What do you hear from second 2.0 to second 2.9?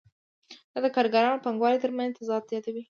تضاد زیاتوي